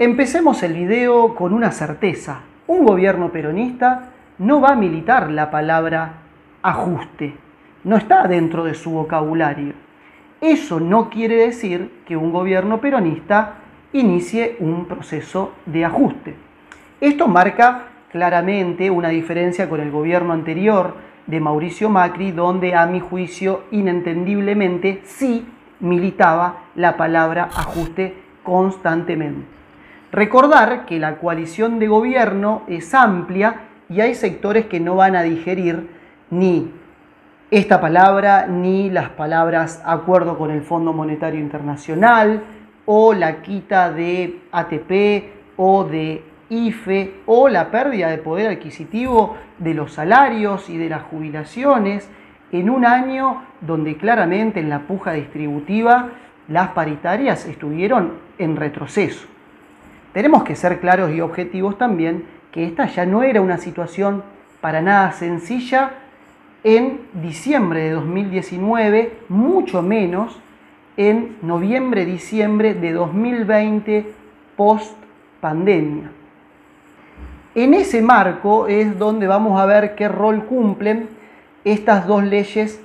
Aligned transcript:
Empecemos 0.00 0.64
el 0.64 0.72
video 0.72 1.36
con 1.36 1.54
una 1.54 1.70
certeza. 1.70 2.40
Un 2.66 2.84
gobierno 2.84 3.30
peronista 3.30 4.10
no 4.38 4.60
va 4.60 4.70
a 4.70 4.74
militar 4.74 5.30
la 5.30 5.52
palabra 5.52 6.14
ajuste. 6.62 7.36
No 7.84 7.96
está 7.96 8.26
dentro 8.26 8.64
de 8.64 8.74
su 8.74 8.90
vocabulario. 8.90 9.74
Eso 10.40 10.80
no 10.80 11.10
quiere 11.10 11.36
decir 11.36 12.02
que 12.06 12.16
un 12.16 12.32
gobierno 12.32 12.80
peronista 12.80 13.58
inicie 13.92 14.56
un 14.58 14.86
proceso 14.86 15.52
de 15.64 15.84
ajuste. 15.84 16.34
Esto 17.00 17.28
marca 17.28 17.84
claramente 18.10 18.90
una 18.90 19.10
diferencia 19.10 19.68
con 19.68 19.78
el 19.78 19.92
gobierno 19.92 20.32
anterior 20.32 20.96
de 21.28 21.38
Mauricio 21.38 21.88
Macri, 21.88 22.32
donde 22.32 22.74
a 22.74 22.84
mi 22.86 22.98
juicio 22.98 23.62
inentendiblemente 23.70 25.02
sí 25.04 25.46
militaba 25.78 26.64
la 26.74 26.96
palabra 26.96 27.44
ajuste 27.44 28.16
constantemente. 28.42 29.54
Recordar 30.14 30.86
que 30.86 31.00
la 31.00 31.16
coalición 31.16 31.80
de 31.80 31.88
gobierno 31.88 32.62
es 32.68 32.94
amplia 32.94 33.62
y 33.88 34.00
hay 34.00 34.14
sectores 34.14 34.66
que 34.66 34.78
no 34.78 34.94
van 34.94 35.16
a 35.16 35.24
digerir 35.24 35.88
ni 36.30 36.70
esta 37.50 37.80
palabra 37.80 38.46
ni 38.46 38.90
las 38.90 39.08
palabras 39.08 39.82
acuerdo 39.84 40.38
con 40.38 40.52
el 40.52 40.62
Fondo 40.62 40.92
Monetario 40.92 41.40
Internacional 41.40 42.44
o 42.86 43.12
la 43.12 43.42
quita 43.42 43.90
de 43.90 44.38
ATP 44.52 45.56
o 45.56 45.82
de 45.82 46.22
IFE 46.48 47.22
o 47.26 47.48
la 47.48 47.72
pérdida 47.72 48.08
de 48.08 48.18
poder 48.18 48.52
adquisitivo 48.52 49.36
de 49.58 49.74
los 49.74 49.94
salarios 49.94 50.70
y 50.70 50.78
de 50.78 50.90
las 50.90 51.02
jubilaciones 51.02 52.08
en 52.52 52.70
un 52.70 52.86
año 52.86 53.42
donde 53.60 53.96
claramente 53.96 54.60
en 54.60 54.68
la 54.70 54.86
puja 54.86 55.10
distributiva 55.10 56.10
las 56.46 56.68
paritarias 56.68 57.46
estuvieron 57.46 58.12
en 58.38 58.54
retroceso. 58.54 59.33
Tenemos 60.14 60.44
que 60.44 60.54
ser 60.54 60.78
claros 60.78 61.12
y 61.12 61.20
objetivos 61.20 61.76
también 61.76 62.24
que 62.52 62.64
esta 62.64 62.86
ya 62.86 63.04
no 63.04 63.24
era 63.24 63.40
una 63.40 63.58
situación 63.58 64.22
para 64.60 64.80
nada 64.80 65.10
sencilla 65.10 65.90
en 66.62 67.00
diciembre 67.14 67.82
de 67.82 67.90
2019, 67.90 69.12
mucho 69.28 69.82
menos 69.82 70.40
en 70.96 71.36
noviembre-diciembre 71.42 72.74
de 72.74 72.92
2020 72.92 74.12
post 74.56 74.96
pandemia. 75.40 76.12
En 77.56 77.74
ese 77.74 78.00
marco 78.00 78.68
es 78.68 78.96
donde 78.96 79.26
vamos 79.26 79.60
a 79.60 79.66
ver 79.66 79.96
qué 79.96 80.06
rol 80.06 80.44
cumplen 80.44 81.08
estas 81.64 82.06
dos 82.06 82.22
leyes 82.22 82.80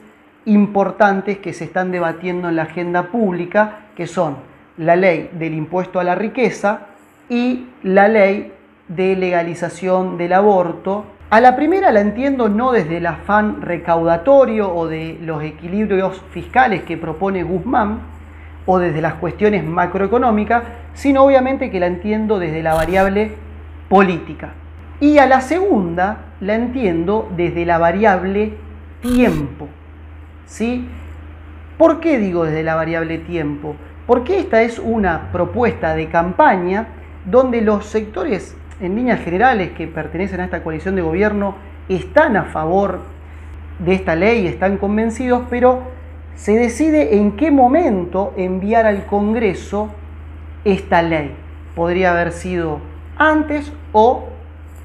importantes 0.46 1.38
que 1.38 1.54
se 1.54 1.66
están 1.66 1.92
debatiendo 1.92 2.50
en 2.50 2.56
la 2.56 2.64
agenda 2.64 3.04
pública, 3.04 3.82
que 3.96 4.08
son 4.08 4.38
la 4.78 4.96
ley 4.96 5.30
del 5.34 5.54
impuesto 5.54 6.00
a 6.00 6.04
la 6.04 6.16
riqueza 6.16 6.88
y 7.30 7.68
la 7.84 8.08
ley 8.08 8.52
de 8.88 9.16
legalización 9.16 10.18
del 10.18 10.34
aborto. 10.34 11.06
A 11.30 11.40
la 11.40 11.56
primera 11.56 11.92
la 11.92 12.02
entiendo 12.02 12.50
no 12.50 12.72
desde 12.72 12.98
el 12.98 13.06
afán 13.06 13.62
recaudatorio 13.62 14.74
o 14.74 14.88
de 14.88 15.18
los 15.22 15.44
equilibrios 15.44 16.22
fiscales 16.32 16.84
que 16.84 16.98
propone 16.98 17.44
Guzmán 17.44 18.00
o 18.66 18.80
desde 18.80 19.02
las 19.02 19.14
cuestiones 19.16 19.64
macroeconómicas, 19.64 20.64
sino 20.94 21.24
obviamente 21.24 21.70
que 21.70 21.80
la 21.80 21.86
entiendo 21.86 22.40
desde 22.40 22.64
la 22.64 22.74
variable 22.74 23.34
política. 23.90 24.54
Y 25.00 25.20
a 25.20 25.28
la 25.28 25.42
segunda 25.42 26.18
la 26.42 26.56
entiendo 26.56 27.30
desde 27.38 27.66
la 27.66 27.78
variable 27.78 28.54
tiempo. 29.02 29.68
¿Sí? 30.46 30.88
¿Por 31.78 32.00
qué 32.00 32.18
digo 32.18 32.44
desde 32.46 32.64
la 32.64 32.76
variable 32.76 33.20
tiempo? 33.20 33.76
Porque 34.08 34.40
esta 34.40 34.64
es 34.64 34.80
una 34.80 35.32
propuesta 35.32 35.96
de 35.96 36.10
campaña 36.10 36.88
donde 37.26 37.62
los 37.62 37.86
sectores 37.86 38.56
en 38.82 38.96
líneas 38.96 39.22
generales 39.22 39.72
que 39.72 39.88
pertenecen 39.88 40.40
a 40.42 40.46
esta 40.46 40.64
coalición 40.64 40.96
de 40.96 41.02
gobierno 41.02 41.56
están 41.90 42.38
a 42.38 42.46
favor 42.46 43.00
de 43.80 43.94
esta 43.94 44.16
ley, 44.16 44.48
están 44.48 44.78
convencidos, 44.78 45.44
pero 45.50 45.84
se 46.36 46.54
decide 46.54 47.18
en 47.18 47.34
qué 47.34 47.52
momento 47.52 48.34
enviar 48.38 48.86
al 48.86 49.06
Congreso 49.06 49.90
esta 50.64 51.02
ley. 51.02 51.36
Podría 51.76 52.12
haber 52.12 52.32
sido 52.32 52.80
antes 53.18 53.72
o 53.92 54.30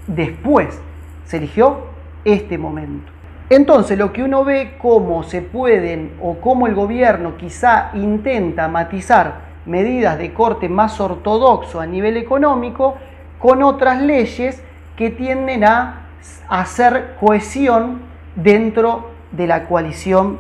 después. 0.06 0.80
Se 1.24 1.36
eligió 1.38 1.86
este 2.24 2.58
momento. 2.58 3.12
Entonces, 3.50 3.98
lo 3.98 4.12
que 4.12 4.22
uno 4.22 4.44
ve 4.44 4.74
cómo 4.78 5.22
se 5.22 5.42
pueden 5.42 6.12
o 6.20 6.40
cómo 6.40 6.66
el 6.66 6.74
gobierno 6.74 7.36
quizá 7.36 7.90
intenta 7.94 8.68
matizar 8.68 9.53
medidas 9.66 10.18
de 10.18 10.32
corte 10.32 10.68
más 10.68 11.00
ortodoxo 11.00 11.80
a 11.80 11.86
nivel 11.86 12.16
económico 12.16 12.96
con 13.38 13.62
otras 13.62 14.00
leyes 14.02 14.62
que 14.96 15.10
tienden 15.10 15.64
a 15.64 16.06
hacer 16.48 17.16
cohesión 17.20 18.00
dentro 18.36 19.10
de 19.32 19.46
la 19.46 19.66
coalición 19.66 20.38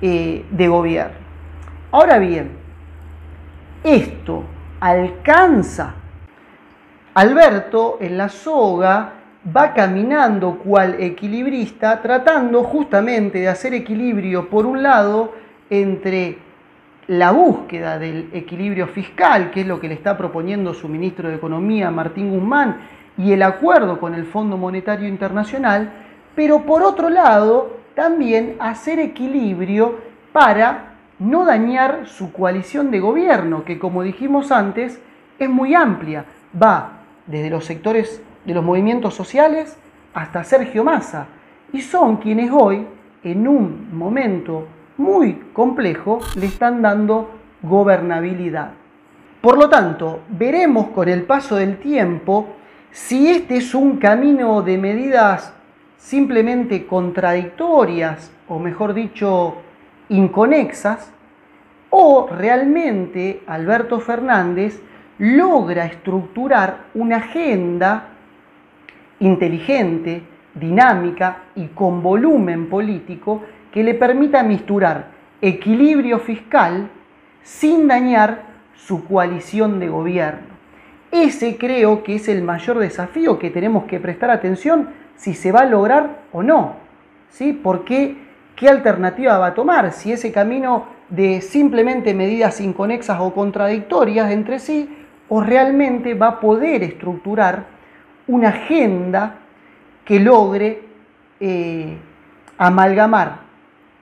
eh, 0.00 0.44
de 0.50 0.68
gobierno. 0.68 1.16
Ahora 1.90 2.18
bien, 2.18 2.50
esto 3.84 4.44
alcanza. 4.80 5.94
Alberto 7.14 7.98
en 8.00 8.16
la 8.16 8.28
soga 8.28 9.12
va 9.54 9.74
caminando 9.74 10.58
cual 10.58 10.96
equilibrista, 10.98 12.00
tratando 12.00 12.62
justamente 12.64 13.38
de 13.40 13.48
hacer 13.48 13.74
equilibrio, 13.74 14.48
por 14.48 14.66
un 14.66 14.82
lado, 14.82 15.32
entre 15.68 16.38
la 17.08 17.32
búsqueda 17.32 17.98
del 17.98 18.28
equilibrio 18.32 18.86
fiscal, 18.86 19.50
que 19.50 19.62
es 19.62 19.66
lo 19.66 19.80
que 19.80 19.88
le 19.88 19.94
está 19.94 20.16
proponiendo 20.16 20.72
su 20.72 20.88
ministro 20.88 21.28
de 21.28 21.36
Economía, 21.36 21.90
Martín 21.90 22.30
Guzmán, 22.30 22.76
y 23.18 23.32
el 23.32 23.42
acuerdo 23.42 23.98
con 23.98 24.14
el 24.14 24.24
Fondo 24.24 24.56
Monetario 24.56 25.08
Internacional, 25.08 25.92
pero 26.34 26.62
por 26.62 26.82
otro 26.82 27.10
lado, 27.10 27.76
también 27.94 28.56
hacer 28.58 28.98
equilibrio 28.98 29.98
para 30.32 30.94
no 31.18 31.44
dañar 31.44 32.06
su 32.06 32.32
coalición 32.32 32.90
de 32.90 33.00
gobierno, 33.00 33.64
que 33.64 33.78
como 33.78 34.02
dijimos 34.02 34.50
antes, 34.50 35.00
es 35.38 35.48
muy 35.48 35.74
amplia. 35.74 36.24
Va 36.60 37.00
desde 37.26 37.50
los 37.50 37.64
sectores 37.64 38.22
de 38.44 38.54
los 38.54 38.64
movimientos 38.64 39.14
sociales 39.14 39.76
hasta 40.14 40.44
Sergio 40.44 40.84
Massa, 40.84 41.26
y 41.72 41.80
son 41.80 42.16
quienes 42.16 42.50
hoy, 42.50 42.86
en 43.24 43.46
un 43.46 43.96
momento 43.96 44.66
muy 45.02 45.34
complejo, 45.52 46.20
le 46.36 46.46
están 46.46 46.80
dando 46.80 47.30
gobernabilidad. 47.62 48.70
Por 49.40 49.58
lo 49.58 49.68
tanto, 49.68 50.20
veremos 50.28 50.88
con 50.88 51.08
el 51.08 51.24
paso 51.24 51.56
del 51.56 51.78
tiempo 51.78 52.46
si 52.92 53.28
este 53.28 53.56
es 53.56 53.74
un 53.74 53.96
camino 53.96 54.62
de 54.62 54.78
medidas 54.78 55.52
simplemente 55.96 56.86
contradictorias, 56.86 58.30
o 58.48 58.58
mejor 58.58 58.94
dicho, 58.94 59.56
inconexas, 60.08 61.12
o 61.90 62.28
realmente 62.28 63.42
Alberto 63.46 64.00
Fernández 64.00 64.80
logra 65.18 65.86
estructurar 65.86 66.84
una 66.94 67.16
agenda 67.16 68.08
inteligente, 69.20 70.22
dinámica 70.54 71.44
y 71.54 71.66
con 71.68 72.02
volumen 72.02 72.68
político 72.68 73.42
que 73.72 73.82
le 73.82 73.94
permita 73.94 74.42
misturar 74.42 75.06
equilibrio 75.40 76.20
fiscal 76.20 76.88
sin 77.42 77.88
dañar 77.88 78.42
su 78.74 79.04
coalición 79.04 79.80
de 79.80 79.88
gobierno. 79.88 80.52
Ese 81.10 81.56
creo 81.56 82.02
que 82.04 82.16
es 82.16 82.28
el 82.28 82.42
mayor 82.42 82.78
desafío 82.78 83.38
que 83.38 83.50
tenemos 83.50 83.84
que 83.84 84.00
prestar 84.00 84.30
atención 84.30 84.90
si 85.16 85.34
se 85.34 85.52
va 85.52 85.60
a 85.60 85.66
lograr 85.66 86.22
o 86.32 86.42
no. 86.42 86.76
¿Sí? 87.28 87.52
¿Por 87.52 87.84
qué? 87.84 88.16
¿Qué 88.56 88.68
alternativa 88.68 89.38
va 89.38 89.48
a 89.48 89.54
tomar? 89.54 89.92
Si 89.92 90.12
ese 90.12 90.30
camino 90.30 90.86
de 91.08 91.40
simplemente 91.40 92.14
medidas 92.14 92.60
inconexas 92.60 93.18
o 93.20 93.32
contradictorias 93.34 94.30
entre 94.30 94.58
sí, 94.58 94.88
o 95.28 95.40
realmente 95.40 96.14
va 96.14 96.28
a 96.28 96.40
poder 96.40 96.82
estructurar 96.82 97.64
una 98.26 98.48
agenda 98.48 99.36
que 100.04 100.20
logre 100.20 100.82
eh, 101.40 101.96
amalgamar 102.58 103.41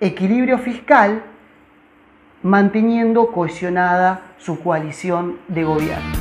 equilibrio 0.01 0.59
fiscal 0.59 1.23
manteniendo 2.43 3.31
cohesionada 3.33 4.23
su 4.39 4.61
coalición 4.61 5.39
de 5.49 5.65
gobierno. 5.65 6.20